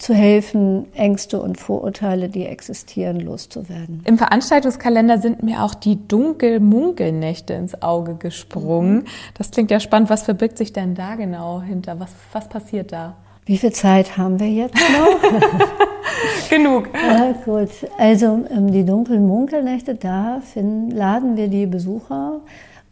zu 0.00 0.14
helfen, 0.14 0.86
Ängste 0.94 1.40
und 1.40 1.58
Vorurteile, 1.58 2.28
die 2.28 2.46
existieren, 2.46 3.20
loszuwerden. 3.20 4.02
Im 4.04 4.18
Veranstaltungskalender 4.18 5.18
sind 5.18 5.42
mir 5.42 5.62
auch 5.62 5.74
die 5.74 5.96
Dunkel-Munkelnächte 6.08 7.54
ins 7.54 7.82
Auge 7.82 8.14
gesprungen. 8.14 8.94
Mhm. 8.94 9.04
Das 9.34 9.50
klingt 9.50 9.70
ja 9.70 9.78
spannend. 9.78 10.10
Was 10.10 10.22
verbirgt 10.22 10.58
sich 10.58 10.72
denn 10.72 10.94
da 10.94 11.16
genau 11.16 11.60
hinter? 11.60 12.00
Was, 12.00 12.10
was 12.32 12.48
passiert 12.48 12.92
da? 12.92 13.16
Wie 13.44 13.58
viel 13.58 13.72
Zeit 13.72 14.16
haben 14.16 14.38
wir 14.38 14.48
jetzt 14.48 14.76
noch? 14.76 16.48
Genug. 16.50 16.88
Ja, 16.94 17.32
gut. 17.44 17.70
Also 17.98 18.44
ähm, 18.50 18.70
die 18.72 18.84
Dunkel-Munkelnächte, 18.84 19.94
da 19.94 20.40
finden, 20.40 20.90
laden 20.90 21.36
wir 21.36 21.48
die 21.48 21.66
Besucher 21.66 22.40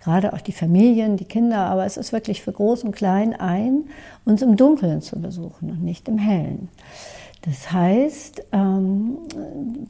gerade 0.08 0.32
auch 0.32 0.40
die 0.40 0.52
Familien, 0.52 1.18
die 1.18 1.26
Kinder, 1.26 1.58
aber 1.66 1.84
es 1.84 1.98
ist 1.98 2.14
wirklich 2.14 2.40
für 2.40 2.52
Groß 2.52 2.84
und 2.84 2.92
Klein 2.92 3.34
ein, 3.34 3.84
uns 4.24 4.40
im 4.40 4.56
Dunkeln 4.56 5.02
zu 5.02 5.20
besuchen 5.20 5.70
und 5.70 5.84
nicht 5.84 6.08
im 6.08 6.16
Hellen. 6.16 6.70
Das 7.42 7.70
heißt, 7.70 8.42
ähm, 8.52 9.18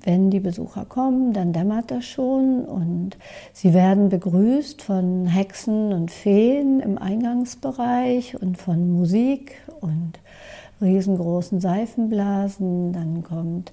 wenn 0.03 0.31
die 0.31 0.41
Besucher 0.41 0.85
kommen, 0.85 1.33
dann 1.33 1.53
dämmert 1.53 1.93
das 1.93 2.05
schon 2.05 2.65
und 2.65 3.17
sie 3.53 3.73
werden 3.73 4.09
begrüßt 4.09 4.83
von 4.83 5.27
Hexen 5.27 5.93
und 5.93 6.11
Feen 6.11 6.81
im 6.81 6.99
Eingangsbereich 6.99 8.43
und 8.43 8.59
von 8.59 8.91
Musik 8.91 9.55
und 9.81 10.15
riesengroßen 10.81 11.61
Seifenblasen. 11.61 12.93
Dann 12.93 13.23
kommt 13.23 13.73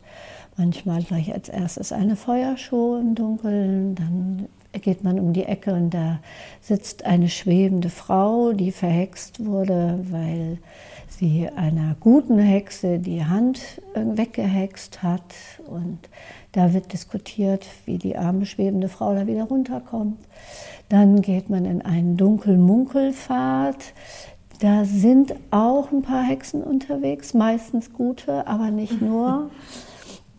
manchmal 0.58 1.02
gleich 1.02 1.34
als 1.34 1.50
erstes 1.50 1.92
eine 1.92 2.16
Feuershow 2.16 2.98
im 2.98 3.16
Dunkeln, 3.16 3.96
dann 3.96 4.48
geht 4.80 5.04
man 5.04 5.20
um 5.20 5.34
die 5.34 5.44
Ecke 5.44 5.74
und 5.74 5.94
da 5.94 6.20
sitzt 6.62 7.06
eine 7.06 7.30
schwebende 7.30 7.90
Frau, 7.90 8.54
die 8.54 8.72
verhext 8.72 9.46
wurde, 9.46 10.00
weil 10.10 10.60
sie 11.18 11.50
einer 11.56 11.96
guten 12.00 12.40
Hexe 12.40 13.00
die 13.00 13.26
Hand 13.26 13.60
äh, 13.94 14.02
weggehext 14.04 15.04
hat. 15.04 15.36
Und 15.68 16.00
da 16.52 16.74
wird 16.74 16.94
diskutiert, 16.94 17.66
wie 17.86 17.98
die 17.98 18.18
arme 18.18 18.46
schwebende 18.46 18.90
Frau 18.90 19.14
da 19.14 19.28
wieder 19.28 19.44
runterkommt. 19.44 20.20
Dann 20.90 21.22
geht 21.22 21.50
man 21.50 21.66
in 21.66 21.82
einen 21.82 22.18
Dunkelmunkelpfad. 22.18 23.94
Da 24.60 24.86
sind 24.86 25.36
auch 25.52 25.92
ein 25.92 26.02
paar 26.02 26.24
Hexen 26.24 26.64
unterwegs, 26.64 27.34
meistens 27.34 27.92
gute, 27.92 28.48
aber 28.48 28.72
nicht 28.72 29.02
nur. 29.02 29.50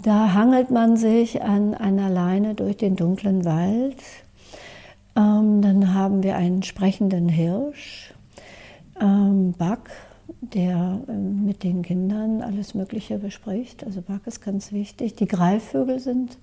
Da 0.02 0.34
hangelt 0.34 0.70
man 0.70 0.96
sich 0.96 1.42
an 1.42 1.74
einer 1.74 2.08
Leine 2.08 2.54
durch 2.54 2.76
den 2.76 2.94
dunklen 2.94 3.44
Wald. 3.44 3.96
Ähm, 5.16 5.62
dann 5.62 5.94
haben 5.94 6.22
wir 6.22 6.36
einen 6.36 6.62
sprechenden 6.62 7.28
Hirsch, 7.28 8.12
ähm, 9.00 9.52
Buck, 9.52 9.90
der 10.40 11.00
äh, 11.08 11.12
mit 11.12 11.62
den 11.62 11.82
Kindern 11.82 12.42
alles 12.42 12.74
Mögliche 12.74 13.18
bespricht. 13.18 13.84
Also 13.84 14.02
Buck 14.02 14.26
ist 14.26 14.42
ganz 14.42 14.72
wichtig. 14.72 15.14
Die 15.14 15.26
Greifvögel 15.26 16.00
sind 16.00 16.36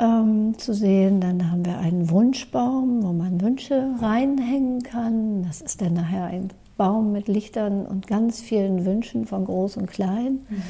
ähm, 0.00 0.58
zu 0.58 0.74
sehen. 0.74 1.20
Dann 1.20 1.50
haben 1.50 1.64
wir 1.64 1.78
einen 1.78 2.10
Wunschbaum, 2.10 3.02
wo 3.02 3.12
man 3.12 3.40
Wünsche 3.40 3.90
reinhängen 4.00 4.82
kann. 4.82 5.44
Das 5.44 5.60
ist 5.60 5.80
dann 5.80 5.94
nachher 5.94 6.24
ein 6.24 6.50
Baum 6.76 7.12
mit 7.12 7.28
Lichtern 7.28 7.86
und 7.86 8.06
ganz 8.06 8.40
vielen 8.40 8.84
Wünschen 8.84 9.26
von 9.26 9.44
groß 9.44 9.76
und 9.76 9.86
klein. 9.86 10.40
Mhm. 10.48 10.62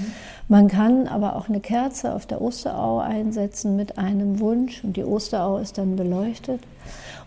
Man 0.48 0.68
kann 0.68 1.06
aber 1.08 1.36
auch 1.36 1.48
eine 1.48 1.60
Kerze 1.60 2.14
auf 2.14 2.26
der 2.26 2.40
Osterau 2.40 2.98
einsetzen 2.98 3.76
mit 3.76 3.98
einem 3.98 4.40
Wunsch 4.40 4.82
und 4.84 4.96
die 4.96 5.04
Osterau 5.04 5.58
ist 5.58 5.78
dann 5.78 5.96
beleuchtet. 5.96 6.60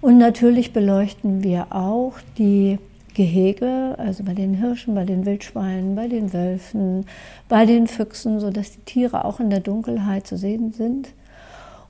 Und 0.02 0.18
natürlich 0.18 0.74
beleuchten 0.74 1.44
wir 1.44 1.68
auch 1.72 2.14
die 2.38 2.78
Gehege, 3.16 3.96
also 3.98 4.24
bei 4.24 4.34
den 4.34 4.54
Hirschen, 4.54 4.94
bei 4.94 5.06
den 5.06 5.26
Wildschweinen, 5.26 5.96
bei 5.96 6.08
den 6.08 6.34
Wölfen, 6.34 7.06
bei 7.48 7.66
den 7.66 7.88
Füchsen, 7.88 8.40
sodass 8.40 8.72
die 8.72 8.82
Tiere 8.82 9.26
auch 9.26 9.40
in 9.40 9.50
der 9.50 9.62
Dunkelheit 9.62 10.28
zu 10.28 10.38
sehen 10.38 10.74
sind. 10.74 11.10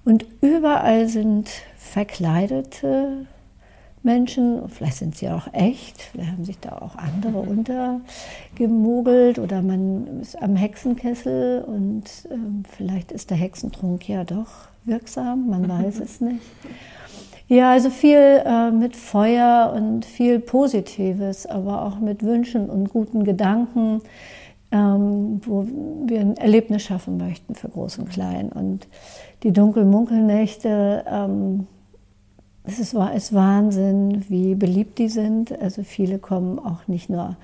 Und 0.06 0.26
überall 0.42 1.08
sind 1.08 1.50
verkleidete 1.78 3.26
Menschen, 4.06 4.70
vielleicht 4.70 4.98
sind 4.98 5.16
sie 5.16 5.30
auch 5.30 5.48
echt, 5.52 6.02
vielleicht 6.02 6.32
haben 6.32 6.46
sich 6.46 6.60
da 6.60 6.78
auch 6.78 6.96
andere 6.96 7.44
mhm. 7.44 7.66
untergemogelt 8.58 9.40
oder 9.40 9.62
man 9.62 10.22
ist 10.22 10.42
am 10.42 10.56
Hexenkessel 10.56 11.64
und 11.64 12.04
äh, 12.30 12.38
vielleicht 12.78 13.12
ist 13.12 13.32
der 13.32 13.38
Hexentrunk 13.38 14.08
ja 14.08 14.24
doch 14.24 14.70
wirksam, 14.86 15.50
man 15.50 15.68
weiß 15.84 16.00
es 16.00 16.22
nicht. 16.22 16.42
Ja, 17.48 17.72
also 17.72 17.90
viel 17.90 18.42
äh, 18.44 18.72
mit 18.72 18.96
Feuer 18.96 19.74
und 19.76 20.04
viel 20.04 20.40
Positives, 20.40 21.46
aber 21.46 21.84
auch 21.84 22.00
mit 22.00 22.24
Wünschen 22.24 22.70
und 22.70 22.90
guten 22.90 23.24
Gedanken, 23.24 24.02
ähm, 24.72 25.42
wo 25.46 25.68
wir 26.08 26.22
ein 26.22 26.38
Erlebnis 26.38 26.82
schaffen 26.82 27.18
möchten 27.18 27.54
für 27.54 27.70
Groß 27.70 28.00
und 28.00 28.10
Klein. 28.10 28.50
Und 28.50 28.88
die 29.44 29.52
Dunkelmunkelnächte, 29.54 31.06
ähm, 31.08 31.68
es 32.68 32.80
ist, 32.80 32.94
ist 32.94 33.34
Wahnsinn, 33.34 34.26
wie 34.30 34.56
beliebt 34.56 34.98
die 34.98 35.10
sind. 35.10 35.60
Also 35.62 35.84
viele 35.84 36.20
kommen 36.20 36.60
auch 36.60 36.88
nicht 36.88 37.10
nur 37.10 37.36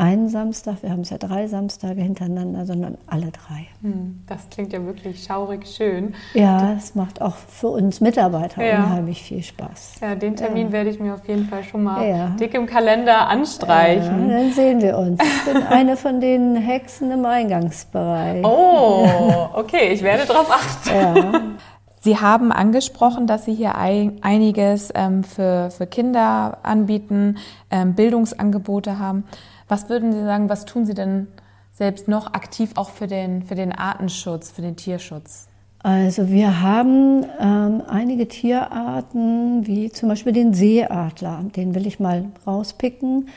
einen 0.00 0.30
Samstag, 0.30 0.82
wir 0.82 0.90
haben 0.90 1.02
es 1.02 1.10
ja 1.10 1.18
drei 1.18 1.46
Samstage 1.46 2.00
hintereinander, 2.00 2.64
sondern 2.64 2.96
alle 3.06 3.30
drei. 3.32 3.66
Hm, 3.82 4.22
das 4.26 4.48
klingt 4.50 4.72
ja 4.72 4.82
wirklich 4.86 5.22
schaurig 5.22 5.66
schön. 5.66 6.14
Ja, 6.32 6.72
es 6.72 6.94
macht 6.94 7.20
auch 7.20 7.36
für 7.36 7.68
uns 7.68 8.00
Mitarbeiter 8.00 8.64
ja. 8.64 8.84
unheimlich 8.84 9.22
viel 9.22 9.42
Spaß. 9.42 9.96
Ja, 10.00 10.14
den 10.14 10.36
Termin 10.36 10.68
ja. 10.68 10.72
werde 10.72 10.90
ich 10.90 10.98
mir 10.98 11.12
auf 11.12 11.28
jeden 11.28 11.44
Fall 11.44 11.64
schon 11.64 11.82
mal 11.82 12.08
ja. 12.08 12.28
dick 12.40 12.54
im 12.54 12.64
Kalender 12.64 13.28
anstreichen. 13.28 14.30
dann 14.30 14.52
sehen 14.52 14.80
wir 14.80 14.96
uns. 14.96 15.20
Ich 15.22 15.52
bin 15.52 15.62
eine 15.68 15.98
von 15.98 16.18
den 16.20 16.56
Hexen 16.56 17.10
im 17.10 17.26
Eingangsbereich. 17.26 18.42
Oh, 18.42 19.50
okay, 19.52 19.92
ich 19.92 20.02
werde 20.02 20.24
darauf 20.24 20.50
achten. 20.50 21.58
Sie 22.02 22.16
haben 22.16 22.50
angesprochen, 22.50 23.26
dass 23.26 23.44
Sie 23.44 23.54
hier 23.54 23.76
einiges 23.76 24.90
ähm, 24.94 25.22
für, 25.22 25.70
für 25.70 25.86
Kinder 25.86 26.58
anbieten, 26.62 27.36
ähm, 27.70 27.94
Bildungsangebote 27.94 28.98
haben. 28.98 29.24
Was 29.68 29.90
würden 29.90 30.12
Sie 30.12 30.24
sagen, 30.24 30.48
was 30.48 30.64
tun 30.64 30.86
Sie 30.86 30.94
denn 30.94 31.28
selbst 31.72 32.08
noch 32.08 32.32
aktiv 32.32 32.72
auch 32.76 32.90
für 32.90 33.06
den, 33.06 33.42
für 33.42 33.54
den 33.54 33.72
Artenschutz, 33.72 34.50
für 34.50 34.62
den 34.62 34.76
Tierschutz? 34.76 35.48
Also 35.82 36.28
wir 36.28 36.60
haben 36.60 37.24
ähm, 37.38 37.82
einige 37.88 38.28
Tierarten, 38.28 39.66
wie 39.66 39.90
zum 39.90 40.10
Beispiel 40.10 40.32
den 40.32 40.52
Seeadler, 40.52 41.42
den 41.56 41.74
will 41.74 41.86
ich 41.86 42.00
mal 42.00 42.26
rauspicken. 42.46 43.28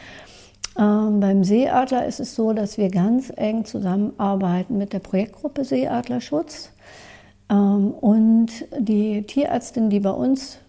Ähm, 0.77 1.19
beim 1.21 1.45
Seeadler 1.45 2.05
ist 2.05 2.19
es 2.19 2.35
so, 2.35 2.51
dass 2.51 2.77
wir 2.77 2.89
ganz 2.89 3.31
eng 3.33 3.63
zusammenarbeiten 3.63 4.77
mit 4.77 4.91
der 4.91 4.99
Projektgruppe 4.99 5.63
Seeadlerschutz. 5.63 6.72
Ähm, 7.49 7.91
und 7.91 8.49
die 8.77 9.23
Tierärztin, 9.23 9.89
die 9.89 9.99
bei 9.99 10.11
uns 10.11 10.59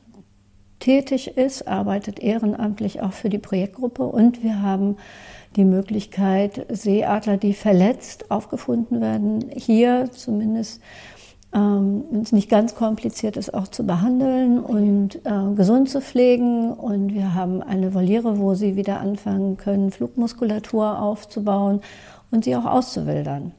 tätig 0.81 1.37
ist, 1.37 1.67
arbeitet 1.67 2.19
ehrenamtlich 2.21 3.01
auch 3.01 3.13
für 3.13 3.31
die 3.31 3.39
Projektgruppe. 3.39 4.05
Und 4.05 4.43
wir 4.43 4.61
haben 4.61 4.97
die 5.57 5.65
Möglichkeit, 5.65 6.67
Seeadler, 6.69 7.37
die 7.37 7.55
verletzt 7.55 8.31
aufgefunden 8.31 9.01
werden, 9.01 9.47
hier 9.55 10.11
zumindest, 10.11 10.83
ähm, 11.55 12.05
wenn 12.11 12.23
es 12.23 12.33
nicht 12.33 12.51
ganz 12.51 12.75
kompliziert 12.75 13.37
ist, 13.37 13.55
auch 13.55 13.69
zu 13.69 13.87
behandeln 13.87 14.59
und 14.59 15.25
äh, 15.25 15.55
gesund 15.55 15.89
zu 15.89 16.01
pflegen. 16.01 16.73
Und 16.73 17.15
wir 17.15 17.35
haben 17.35 17.63
eine 17.63 17.95
Voliere, 17.95 18.39
wo 18.39 18.55
sie 18.55 18.77
wieder 18.77 19.01
anfangen 19.01 19.57
können, 19.57 19.91
Flugmuskulatur 19.91 21.01
aufzubauen 21.01 21.81
und 22.31 22.45
sie 22.45 22.57
auch 22.57 22.67
auszuwildern. 22.67 23.53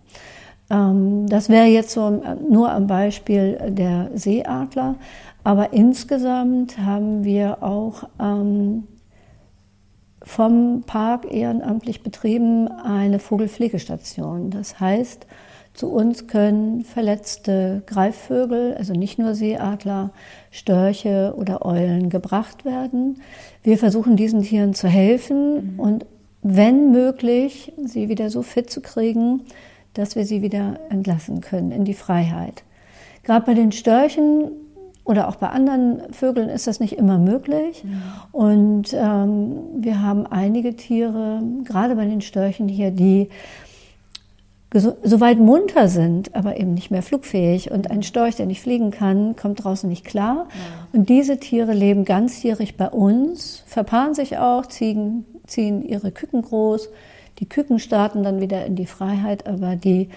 Ähm, 0.69 1.27
das 1.27 1.50
wäre 1.50 1.65
jetzt 1.65 1.91
so 1.91 2.22
nur 2.50 2.72
am 2.72 2.88
Beispiel 2.88 3.60
der 3.69 4.10
Seeadler. 4.13 4.95
Aber 5.43 5.74
insgesamt 5.74 6.79
haben 6.79 7.24
wir 7.24 7.62
auch 7.62 8.03
ähm, 8.19 8.86
vom 10.24 10.84
Park 10.88 11.31
ehrenamtlich 11.31 12.01
betrieben 12.01 12.67
eine 12.67 13.19
Vogelpflegestation. 13.19 14.50
Das 14.50 14.79
heißt, 14.79 15.27
zu 15.75 15.91
uns 15.91 16.27
können 16.27 16.84
verletzte 16.84 17.84
Greifvögel, 17.86 18.75
also 18.75 18.93
nicht 18.93 19.19
nur 19.19 19.36
Seeadler, 19.36 20.12
Störche 20.50 21.36
oder 21.38 21.65
Eulen 21.65 22.10
gebracht 22.10 22.65
werden. 22.65 23.22
Wir 23.62 23.77
versuchen 23.77 24.15
diesen 24.15 24.41
Tieren 24.41 24.74
zu 24.74 24.88
helfen 24.88 25.74
mhm. 25.74 25.79
und 25.79 26.05
wenn 26.41 26.91
möglich, 26.91 27.74
sie 27.84 28.07
wieder 28.07 28.29
so 28.29 28.41
fit 28.41 28.69
zu 28.69 28.79
kriegen, 28.79 29.41
dass 29.95 30.15
wir 30.15 30.25
sie 30.25 30.41
wieder 30.41 30.79
entlassen 30.89 31.41
können 31.41 31.71
in 31.71 31.83
die 31.83 31.93
Freiheit. 31.93 32.63
Gerade 33.23 33.45
bei 33.45 33.55
den 33.55 33.71
Störchen 33.71 34.51
oder 35.03 35.27
auch 35.27 35.35
bei 35.35 35.49
anderen 35.49 36.13
Vögeln 36.13 36.49
ist 36.49 36.67
das 36.67 36.79
nicht 36.79 36.93
immer 36.93 37.17
möglich. 37.17 37.83
Mhm. 37.83 38.01
Und 38.31 38.93
ähm, 38.93 39.57
wir 39.77 40.01
haben 40.01 40.25
einige 40.27 40.75
Tiere, 40.75 41.41
gerade 41.63 41.95
bei 41.95 42.05
den 42.05 42.21
Störchen 42.21 42.67
hier, 42.67 42.91
die 42.91 43.29
so 44.81 45.21
weit 45.21 45.39
munter 45.39 45.87
sind, 45.87 46.35
aber 46.35 46.57
eben 46.57 46.73
nicht 46.73 46.91
mehr 46.91 47.01
flugfähig. 47.01 47.71
Und 47.71 47.91
ein 47.91 48.03
Storch, 48.03 48.35
der 48.35 48.45
nicht 48.45 48.61
fliegen 48.61 48.91
kann, 48.91 49.35
kommt 49.35 49.63
draußen 49.63 49.87
nicht 49.87 50.03
klar. 50.03 50.47
Ja. 50.49 50.87
Und 50.91 51.09
diese 51.09 51.37
Tiere 51.39 51.73
leben 51.73 52.03
ganzjährig 52.03 52.75
bei 52.75 52.89
uns, 52.89 53.63
verpaaren 53.67 54.13
sich 54.13 54.37
auch, 54.37 54.65
ziehen, 54.65 55.25
ziehen 55.47 55.81
ihre 55.81 56.11
Küken 56.11 56.41
groß. 56.41 56.89
Die 57.39 57.49
Küken 57.49 57.79
starten 57.79 58.23
dann 58.23 58.39
wieder 58.41 58.65
in 58.65 58.75
die 58.75 58.85
Freiheit, 58.85 59.47
aber 59.47 59.75
die 59.75 60.09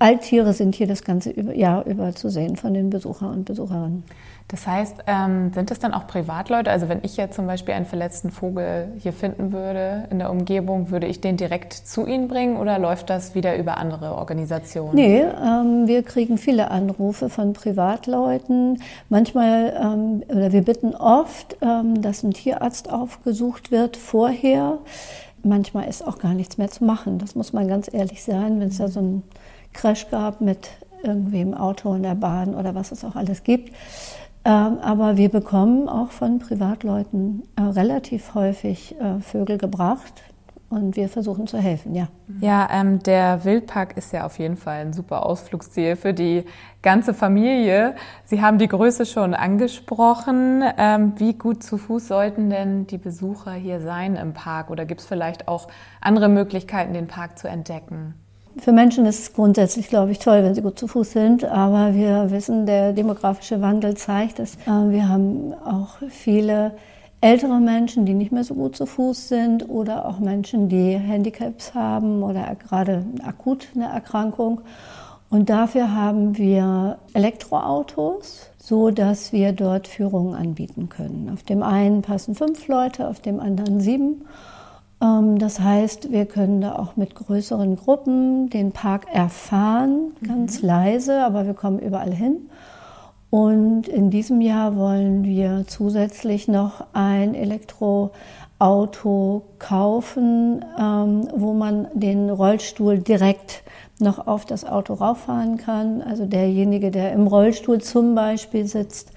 Alttiere 0.00 0.52
sind 0.52 0.76
hier 0.76 0.86
das 0.86 1.02
ganze 1.02 1.38
Jahr 1.54 1.84
über 1.86 2.14
zu 2.14 2.28
sehen 2.28 2.56
von 2.56 2.72
den 2.72 2.88
Besuchern 2.88 3.30
und 3.30 3.44
Besucherinnen. 3.44 4.04
Das 4.46 4.66
heißt, 4.66 5.04
ähm, 5.06 5.52
sind 5.52 5.70
es 5.70 5.78
dann 5.78 5.92
auch 5.92 6.06
Privatleute? 6.06 6.70
Also 6.70 6.88
wenn 6.88 7.00
ich 7.02 7.18
jetzt 7.18 7.34
zum 7.34 7.46
Beispiel 7.46 7.74
einen 7.74 7.84
verletzten 7.84 8.30
Vogel 8.30 8.92
hier 8.98 9.12
finden 9.12 9.52
würde 9.52 10.04
in 10.10 10.20
der 10.20 10.30
Umgebung, 10.30 10.90
würde 10.90 11.06
ich 11.06 11.20
den 11.20 11.36
direkt 11.36 11.74
zu 11.74 12.06
Ihnen 12.06 12.28
bringen 12.28 12.56
oder 12.56 12.78
läuft 12.78 13.10
das 13.10 13.34
wieder 13.34 13.56
über 13.58 13.76
andere 13.76 14.14
Organisationen? 14.14 14.94
Nee, 14.94 15.20
ähm, 15.20 15.86
wir 15.86 16.02
kriegen 16.02 16.38
viele 16.38 16.70
Anrufe 16.70 17.28
von 17.28 17.52
Privatleuten. 17.52 18.80
Manchmal, 19.10 19.76
ähm, 19.78 20.22
oder 20.28 20.52
wir 20.52 20.62
bitten 20.62 20.94
oft, 20.94 21.58
ähm, 21.60 22.00
dass 22.00 22.22
ein 22.22 22.30
Tierarzt 22.30 22.90
aufgesucht 22.90 23.70
wird 23.70 23.98
vorher. 23.98 24.78
Manchmal 25.42 25.88
ist 25.88 26.06
auch 26.06 26.18
gar 26.18 26.34
nichts 26.34 26.58
mehr 26.58 26.70
zu 26.70 26.84
machen. 26.84 27.18
Das 27.18 27.34
muss 27.34 27.52
man 27.52 27.68
ganz 27.68 27.92
ehrlich 27.92 28.22
sein, 28.22 28.60
wenn 28.60 28.68
es 28.68 28.78
da 28.78 28.88
so 28.88 29.00
einen 29.00 29.22
Crash 29.72 30.08
gab 30.10 30.40
mit 30.40 30.68
irgendwie 31.02 31.40
im 31.40 31.54
Auto, 31.54 31.94
in 31.94 32.02
der 32.02 32.14
Bahn 32.14 32.54
oder 32.54 32.74
was 32.74 32.92
es 32.92 33.04
auch 33.04 33.16
alles 33.16 33.44
gibt. 33.44 33.72
Ähm, 34.44 34.78
aber 34.80 35.16
wir 35.16 35.28
bekommen 35.28 35.88
auch 35.88 36.10
von 36.10 36.38
Privatleuten 36.38 37.42
äh, 37.56 37.62
relativ 37.62 38.34
häufig 38.34 38.96
äh, 39.00 39.20
Vögel 39.20 39.58
gebracht 39.58 40.22
und 40.70 40.96
wir 40.96 41.08
versuchen 41.08 41.46
zu 41.46 41.58
helfen, 41.58 41.94
ja. 41.94 42.08
Ja, 42.40 42.68
ähm, 42.70 43.02
der 43.02 43.44
Wildpark 43.44 43.96
ist 43.96 44.12
ja 44.12 44.26
auf 44.26 44.38
jeden 44.38 44.56
Fall 44.56 44.80
ein 44.80 44.92
super 44.92 45.24
Ausflugsziel 45.24 45.96
für 45.96 46.12
die 46.12 46.44
ganze 46.82 47.14
Familie. 47.14 47.94
Sie 48.24 48.42
haben 48.42 48.58
die 48.58 48.68
Größe 48.68 49.06
schon 49.06 49.32
angesprochen. 49.32 50.62
Ähm, 50.76 51.14
wie 51.16 51.32
gut 51.32 51.62
zu 51.62 51.78
Fuß 51.78 52.08
sollten 52.08 52.50
denn 52.50 52.86
die 52.86 52.98
Besucher 52.98 53.52
hier 53.52 53.80
sein 53.80 54.16
im 54.16 54.34
Park? 54.34 54.70
Oder 54.70 54.84
gibt 54.84 55.00
es 55.00 55.06
vielleicht 55.06 55.48
auch 55.48 55.68
andere 56.02 56.28
Möglichkeiten, 56.28 56.92
den 56.92 57.06
Park 57.06 57.38
zu 57.38 57.48
entdecken? 57.48 58.14
Für 58.58 58.72
Menschen 58.72 59.06
ist 59.06 59.20
es 59.20 59.32
grundsätzlich, 59.32 59.88
glaube 59.88 60.10
ich, 60.10 60.18
toll, 60.18 60.42
wenn 60.42 60.54
sie 60.54 60.62
gut 60.62 60.78
zu 60.78 60.86
Fuß 60.86 61.12
sind. 61.12 61.44
Aber 61.44 61.94
wir 61.94 62.30
wissen, 62.30 62.66
der 62.66 62.92
demografische 62.92 63.62
Wandel 63.62 63.96
zeigt 63.96 64.38
es. 64.38 64.56
Äh, 64.66 64.90
wir 64.90 65.08
haben 65.08 65.54
auch 65.54 65.96
viele 66.10 66.72
ältere 67.20 67.58
Menschen, 67.60 68.06
die 68.06 68.14
nicht 68.14 68.32
mehr 68.32 68.44
so 68.44 68.54
gut 68.54 68.76
zu 68.76 68.86
Fuß 68.86 69.28
sind 69.28 69.68
oder 69.68 70.06
auch 70.06 70.20
Menschen, 70.20 70.68
die 70.68 70.96
Handicaps 70.96 71.74
haben 71.74 72.22
oder 72.22 72.54
gerade 72.54 73.04
akut 73.24 73.68
eine 73.74 73.86
Erkrankung. 73.86 74.60
Und 75.30 75.50
dafür 75.50 75.94
haben 75.94 76.38
wir 76.38 76.98
Elektroautos, 77.12 78.50
so 78.58 78.90
dass 78.90 79.32
wir 79.32 79.52
dort 79.52 79.86
Führungen 79.88 80.34
anbieten 80.34 80.88
können. 80.88 81.30
Auf 81.32 81.42
dem 81.42 81.62
einen 81.62 82.02
passen 82.02 82.34
fünf 82.34 82.66
Leute, 82.66 83.08
auf 83.08 83.20
dem 83.20 83.40
anderen 83.40 83.80
sieben. 83.80 84.24
Ähm, 85.02 85.38
das 85.38 85.60
heißt, 85.60 86.12
wir 86.12 86.24
können 86.24 86.60
da 86.60 86.76
auch 86.76 86.96
mit 86.96 87.14
größeren 87.14 87.76
Gruppen 87.76 88.48
den 88.48 88.72
Park 88.72 89.06
erfahren, 89.12 90.12
ganz 90.26 90.62
mhm. 90.62 90.68
leise, 90.68 91.24
aber 91.24 91.46
wir 91.46 91.54
kommen 91.54 91.78
überall 91.78 92.12
hin. 92.12 92.48
Und 93.30 93.88
in 93.88 94.10
diesem 94.10 94.40
Jahr 94.40 94.76
wollen 94.76 95.24
wir 95.24 95.64
zusätzlich 95.66 96.48
noch 96.48 96.86
ein 96.94 97.34
Elektroauto 97.34 99.42
kaufen, 99.58 100.64
ähm, 100.78 101.28
wo 101.36 101.52
man 101.52 101.88
den 101.92 102.30
Rollstuhl 102.30 102.98
direkt 102.98 103.62
noch 104.00 104.26
auf 104.26 104.46
das 104.46 104.64
Auto 104.64 104.94
rauffahren 104.94 105.58
kann. 105.58 106.00
Also 106.00 106.24
derjenige, 106.24 106.90
der 106.90 107.12
im 107.12 107.26
Rollstuhl 107.26 107.82
zum 107.82 108.14
Beispiel 108.14 108.66
sitzt, 108.66 109.12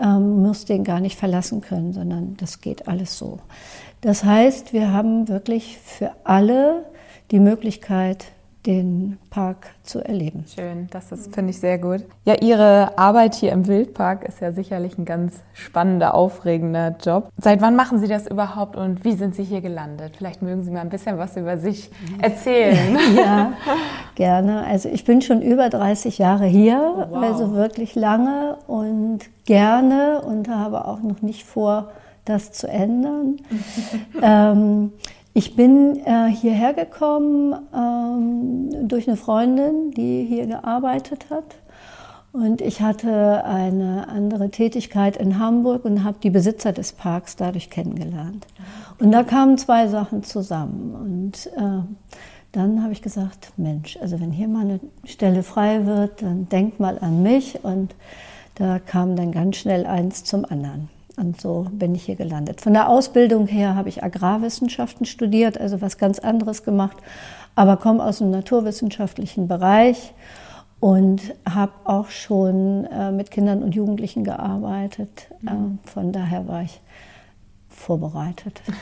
ähm, 0.00 0.42
muss 0.42 0.64
den 0.64 0.82
gar 0.82 0.98
nicht 0.98 1.16
verlassen 1.16 1.60
können, 1.60 1.92
sondern 1.92 2.36
das 2.38 2.60
geht 2.60 2.88
alles 2.88 3.16
so. 3.16 3.38
Das 4.00 4.24
heißt, 4.24 4.72
wir 4.72 4.92
haben 4.92 5.28
wirklich 5.28 5.78
für 5.78 6.10
alle 6.24 6.86
die 7.30 7.38
Möglichkeit, 7.38 8.26
den 8.66 9.18
Park 9.28 9.74
zu 9.82 10.00
erleben. 10.00 10.44
Schön, 10.52 10.88
das 10.90 11.12
ist, 11.12 11.34
finde 11.34 11.50
ich 11.50 11.60
sehr 11.60 11.78
gut. 11.78 12.04
Ja, 12.24 12.36
Ihre 12.40 12.96
Arbeit 12.96 13.34
hier 13.34 13.52
im 13.52 13.66
Wildpark 13.66 14.24
ist 14.24 14.40
ja 14.40 14.52
sicherlich 14.52 14.96
ein 14.96 15.04
ganz 15.04 15.34
spannender, 15.52 16.14
aufregender 16.14 16.96
Job. 17.04 17.28
Seit 17.38 17.60
wann 17.60 17.76
machen 17.76 17.98
Sie 17.98 18.08
das 18.08 18.26
überhaupt 18.26 18.76
und 18.76 19.04
wie 19.04 19.12
sind 19.12 19.34
Sie 19.34 19.44
hier 19.44 19.60
gelandet? 19.60 20.16
Vielleicht 20.16 20.40
mögen 20.40 20.62
Sie 20.62 20.70
mal 20.70 20.80
ein 20.80 20.88
bisschen 20.88 21.18
was 21.18 21.36
über 21.36 21.58
sich 21.58 21.90
erzählen. 22.20 22.96
ja, 23.16 23.52
gerne. 24.14 24.64
Also 24.64 24.88
ich 24.88 25.04
bin 25.04 25.20
schon 25.20 25.42
über 25.42 25.68
30 25.68 26.16
Jahre 26.16 26.46
hier, 26.46 26.80
oh, 26.96 27.06
wow. 27.10 27.22
also 27.22 27.54
wirklich 27.54 27.94
lange 27.94 28.56
und 28.66 29.20
gerne 29.44 30.22
und 30.22 30.48
habe 30.48 30.86
auch 30.86 31.02
noch 31.02 31.20
nicht 31.20 31.44
vor, 31.44 31.90
das 32.24 32.52
zu 32.52 32.66
ändern. 32.66 33.36
ähm, 34.22 34.92
ich 35.34 35.56
bin 35.56 35.96
äh, 36.04 36.28
hierher 36.28 36.74
gekommen 36.74 37.54
ähm, 37.74 38.88
durch 38.88 39.08
eine 39.08 39.16
Freundin, 39.16 39.90
die 39.90 40.24
hier 40.24 40.46
gearbeitet 40.46 41.26
hat. 41.28 41.56
Und 42.32 42.60
ich 42.60 42.80
hatte 42.80 43.44
eine 43.44 44.08
andere 44.08 44.50
Tätigkeit 44.50 45.16
in 45.16 45.38
Hamburg 45.38 45.84
und 45.84 46.02
habe 46.02 46.16
die 46.22 46.30
Besitzer 46.30 46.72
des 46.72 46.92
Parks 46.92 47.36
dadurch 47.36 47.70
kennengelernt. 47.70 48.46
Und 48.98 49.12
da 49.12 49.22
kamen 49.22 49.58
zwei 49.58 49.88
Sachen 49.88 50.22
zusammen. 50.22 50.94
Und 50.94 51.46
äh, 51.56 51.82
dann 52.52 52.82
habe 52.82 52.92
ich 52.92 53.02
gesagt, 53.02 53.52
Mensch, 53.56 53.96
also 54.00 54.20
wenn 54.20 54.30
hier 54.30 54.48
mal 54.48 54.62
eine 54.62 54.80
Stelle 55.04 55.42
frei 55.42 55.86
wird, 55.86 56.22
dann 56.22 56.48
denk 56.48 56.78
mal 56.78 56.98
an 57.00 57.22
mich. 57.22 57.64
Und 57.64 57.94
da 58.54 58.78
kam 58.78 59.16
dann 59.16 59.32
ganz 59.32 59.56
schnell 59.56 59.86
eins 59.86 60.22
zum 60.22 60.44
anderen. 60.44 60.88
Und 61.16 61.40
so 61.40 61.66
bin 61.70 61.94
ich 61.94 62.04
hier 62.04 62.16
gelandet. 62.16 62.60
Von 62.60 62.72
der 62.72 62.88
Ausbildung 62.88 63.46
her 63.46 63.76
habe 63.76 63.88
ich 63.88 64.02
Agrarwissenschaften 64.02 65.06
studiert, 65.06 65.60
also 65.60 65.80
was 65.80 65.98
ganz 65.98 66.18
anderes 66.18 66.64
gemacht, 66.64 66.96
aber 67.54 67.76
komme 67.76 68.02
aus 68.02 68.18
dem 68.18 68.30
naturwissenschaftlichen 68.30 69.46
Bereich 69.46 70.12
und 70.80 71.34
habe 71.48 71.72
auch 71.84 72.08
schon 72.08 72.84
äh, 72.86 73.12
mit 73.12 73.30
Kindern 73.30 73.62
und 73.62 73.74
Jugendlichen 73.74 74.24
gearbeitet. 74.24 75.28
Mhm. 75.40 75.78
Äh, 75.84 75.88
von 75.88 76.12
daher 76.12 76.48
war 76.48 76.62
ich 76.62 76.80
vorbereitet. 77.68 78.60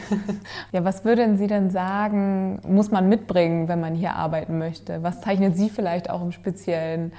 Ja, 0.72 0.84
was 0.84 1.04
würden 1.04 1.36
Sie 1.36 1.46
denn 1.46 1.70
sagen, 1.70 2.58
muss 2.66 2.90
man 2.90 3.08
mitbringen, 3.08 3.68
wenn 3.68 3.80
man 3.80 3.94
hier 3.94 4.14
arbeiten 4.14 4.58
möchte? 4.58 5.02
Was 5.02 5.20
zeichnet 5.20 5.54
Sie 5.54 5.68
vielleicht 5.68 6.08
auch 6.08 6.22
im 6.22 6.32
Speziellen 6.32 7.12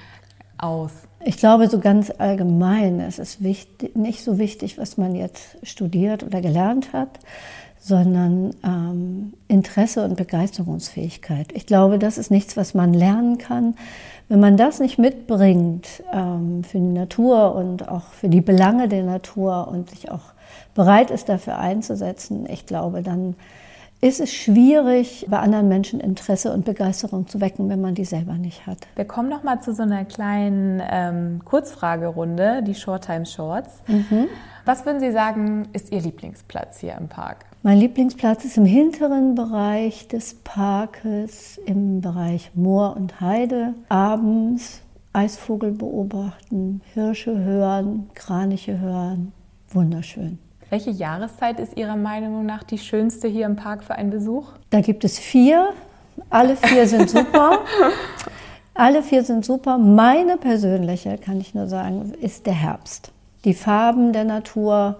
aus? 0.64 0.92
Ich 1.24 1.38
glaube, 1.38 1.68
so 1.68 1.78
ganz 1.78 2.12
allgemein, 2.18 3.00
es 3.00 3.18
ist 3.18 3.42
wichtig, 3.42 3.96
nicht 3.96 4.22
so 4.22 4.38
wichtig, 4.38 4.78
was 4.78 4.98
man 4.98 5.14
jetzt 5.14 5.56
studiert 5.62 6.22
oder 6.22 6.40
gelernt 6.40 6.92
hat, 6.92 7.18
sondern 7.80 8.54
ähm, 8.64 9.34
Interesse 9.48 10.04
und 10.04 10.16
Begeisterungsfähigkeit. 10.16 11.52
Ich 11.52 11.66
glaube, 11.66 11.98
das 11.98 12.18
ist 12.18 12.30
nichts, 12.30 12.56
was 12.56 12.74
man 12.74 12.94
lernen 12.94 13.38
kann. 13.38 13.74
Wenn 14.28 14.40
man 14.40 14.56
das 14.56 14.80
nicht 14.80 14.98
mitbringt 14.98 16.02
ähm, 16.12 16.64
für 16.64 16.78
die 16.78 16.84
Natur 16.84 17.54
und 17.54 17.88
auch 17.88 18.04
für 18.04 18.28
die 18.30 18.40
Belange 18.40 18.88
der 18.88 19.02
Natur 19.02 19.68
und 19.68 19.90
sich 19.90 20.10
auch 20.10 20.32
bereit 20.74 21.10
ist, 21.10 21.28
dafür 21.28 21.58
einzusetzen, 21.58 22.46
ich 22.48 22.64
glaube, 22.64 23.02
dann 23.02 23.36
ist 24.04 24.20
es 24.20 24.34
schwierig, 24.34 25.24
bei 25.30 25.38
anderen 25.38 25.66
Menschen 25.66 25.98
Interesse 25.98 26.52
und 26.52 26.66
Begeisterung 26.66 27.26
zu 27.26 27.40
wecken, 27.40 27.70
wenn 27.70 27.80
man 27.80 27.94
die 27.94 28.04
selber 28.04 28.34
nicht 28.34 28.66
hat. 28.66 28.76
Wir 28.96 29.06
kommen 29.06 29.30
noch 29.30 29.44
mal 29.44 29.62
zu 29.62 29.72
so 29.72 29.82
einer 29.82 30.04
kleinen 30.04 30.82
ähm, 30.86 31.40
Kurzfragerunde, 31.42 32.62
die 32.62 32.74
Short 32.74 33.06
Time 33.06 33.24
Shorts. 33.24 33.82
Mhm. 33.86 34.26
Was 34.66 34.84
würden 34.84 35.00
Sie 35.00 35.10
sagen, 35.10 35.68
ist 35.72 35.90
Ihr 35.90 36.02
Lieblingsplatz 36.02 36.80
hier 36.80 36.98
im 37.00 37.08
Park? 37.08 37.46
Mein 37.62 37.78
Lieblingsplatz 37.78 38.44
ist 38.44 38.58
im 38.58 38.66
hinteren 38.66 39.34
Bereich 39.34 40.06
des 40.06 40.34
Parkes, 40.34 41.58
im 41.64 42.02
Bereich 42.02 42.50
Moor 42.54 42.94
und 42.96 43.22
Heide. 43.22 43.72
Abends 43.88 44.82
Eisvogel 45.14 45.70
beobachten, 45.72 46.82
Hirsche 46.92 47.38
hören, 47.38 48.10
Kraniche 48.12 48.80
hören. 48.80 49.32
Wunderschön. 49.70 50.38
Welche 50.74 50.90
Jahreszeit 50.90 51.60
ist 51.60 51.76
Ihrer 51.76 51.94
Meinung 51.94 52.44
nach 52.44 52.64
die 52.64 52.78
schönste 52.78 53.28
hier 53.28 53.46
im 53.46 53.54
Park 53.54 53.84
für 53.84 53.94
einen 53.94 54.10
Besuch? 54.10 54.48
Da 54.70 54.80
gibt 54.80 55.04
es 55.04 55.20
vier. 55.20 55.68
Alle 56.30 56.56
vier 56.56 56.88
sind 56.88 57.08
super. 57.08 57.60
Alle 58.74 59.04
vier 59.04 59.22
sind 59.22 59.44
super. 59.44 59.78
Meine 59.78 60.36
persönliche, 60.36 61.16
kann 61.16 61.40
ich 61.40 61.54
nur 61.54 61.68
sagen, 61.68 62.12
ist 62.20 62.46
der 62.46 62.54
Herbst. 62.54 63.12
Die 63.44 63.54
Farben 63.54 64.12
der 64.12 64.24
Natur, 64.24 64.98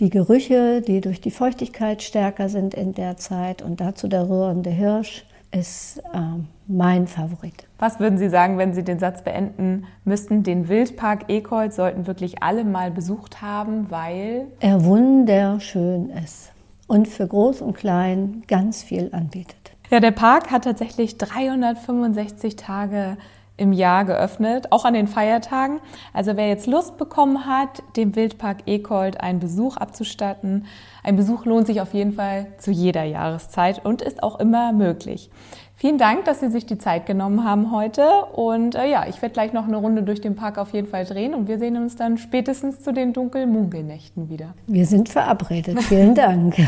die 0.00 0.10
Gerüche, 0.10 0.80
die 0.80 1.00
durch 1.00 1.20
die 1.20 1.30
Feuchtigkeit 1.30 2.02
stärker 2.02 2.48
sind 2.48 2.74
in 2.74 2.92
der 2.92 3.16
Zeit 3.16 3.62
und 3.62 3.80
dazu 3.80 4.08
der 4.08 4.28
rührende 4.28 4.70
Hirsch 4.70 5.24
ist 5.54 5.98
äh, 6.12 6.18
mein 6.66 7.06
Favorit. 7.06 7.66
Was 7.78 8.00
würden 8.00 8.18
Sie 8.18 8.28
sagen, 8.28 8.58
wenn 8.58 8.74
Sie 8.74 8.82
den 8.82 8.98
Satz 8.98 9.22
beenden 9.22 9.86
müssten? 10.04 10.42
Den 10.42 10.68
Wildpark 10.68 11.28
Ekold 11.28 11.72
sollten 11.72 12.06
wirklich 12.06 12.42
alle 12.42 12.64
mal 12.64 12.90
besucht 12.90 13.40
haben, 13.40 13.90
weil 13.90 14.46
er 14.60 14.84
wunderschön 14.84 16.10
ist 16.10 16.52
und 16.86 17.08
für 17.08 17.26
Groß 17.26 17.62
und 17.62 17.76
Klein 17.76 18.42
ganz 18.48 18.82
viel 18.82 19.10
anbietet. 19.12 19.72
Ja, 19.90 20.00
der 20.00 20.10
Park 20.10 20.50
hat 20.50 20.64
tatsächlich 20.64 21.18
365 21.18 22.56
Tage 22.56 23.16
im 23.56 23.72
Jahr 23.72 24.04
geöffnet, 24.04 24.66
auch 24.70 24.84
an 24.84 24.94
den 24.94 25.06
Feiertagen. 25.06 25.80
Also 26.12 26.36
wer 26.36 26.48
jetzt 26.48 26.66
Lust 26.66 26.98
bekommen 26.98 27.46
hat, 27.46 27.82
dem 27.96 28.16
Wildpark 28.16 28.66
Ekold 28.66 29.20
einen 29.20 29.38
Besuch 29.38 29.76
abzustatten, 29.76 30.66
ein 31.02 31.16
Besuch 31.16 31.44
lohnt 31.44 31.66
sich 31.66 31.80
auf 31.80 31.94
jeden 31.94 32.12
Fall 32.12 32.46
zu 32.58 32.70
jeder 32.70 33.04
Jahreszeit 33.04 33.84
und 33.84 34.02
ist 34.02 34.22
auch 34.22 34.40
immer 34.40 34.72
möglich. 34.72 35.30
Vielen 35.76 35.98
Dank, 35.98 36.24
dass 36.24 36.40
Sie 36.40 36.50
sich 36.50 36.66
die 36.66 36.78
Zeit 36.78 37.04
genommen 37.04 37.44
haben 37.44 37.70
heute. 37.70 38.08
Und 38.32 38.74
äh, 38.74 38.90
ja, 38.90 39.06
ich 39.08 39.20
werde 39.20 39.32
gleich 39.32 39.52
noch 39.52 39.66
eine 39.66 39.76
Runde 39.76 40.02
durch 40.02 40.20
den 40.20 40.36
Park 40.36 40.56
auf 40.56 40.72
jeden 40.72 40.86
Fall 40.86 41.04
drehen 41.04 41.34
und 41.34 41.48
wir 41.48 41.58
sehen 41.58 41.76
uns 41.76 41.96
dann 41.96 42.16
spätestens 42.16 42.80
zu 42.80 42.92
den 42.92 43.12
Dunkel-Munkelnächten 43.12 44.30
wieder. 44.30 44.54
Wir 44.66 44.86
sind 44.86 45.08
verabredet. 45.08 45.82
Vielen 45.82 46.14
Dank. 46.14 46.56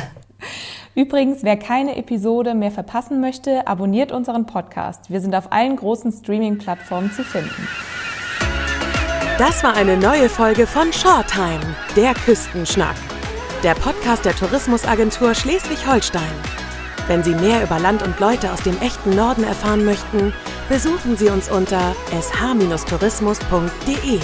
Übrigens, 0.97 1.43
wer 1.43 1.59
keine 1.59 1.97
Episode 1.97 2.55
mehr 2.55 2.71
verpassen 2.71 3.21
möchte, 3.21 3.67
abonniert 3.67 4.13
unseren 4.13 4.47
Podcast. 4.47 5.11
Wir 5.11 5.21
sind 5.21 5.35
auf 5.35 5.53
allen 5.53 5.77
großen 5.77 6.11
Streaming-Plattformen 6.11 7.13
zu 7.13 7.23
finden. 7.23 7.69
Das 9.37 9.63
war 9.63 9.77
eine 9.77 9.99
neue 9.99 10.31
Folge 10.31 10.67
von 10.67 10.91
Shorttime, 10.95 11.61
der 11.97 12.15
Küstenschnack. 12.15 12.97
Der 13.63 13.75
Podcast 13.75 14.25
der 14.25 14.35
Tourismusagentur 14.35 15.35
Schleswig-Holstein. 15.35 16.23
Wenn 17.09 17.23
Sie 17.23 17.35
mehr 17.35 17.63
über 17.63 17.79
Land 17.79 18.03
und 18.03 18.19
Leute 18.19 18.51
aus 18.51 18.63
dem 18.63 18.81
echten 18.81 19.15
Norden 19.15 19.45
erfahren 19.45 19.85
möchten, 19.85 20.33
besuchen 20.71 21.19
Sie 21.19 21.29
uns 21.29 21.51
unter 21.51 21.95
sh-tourismus.de. 22.11 24.21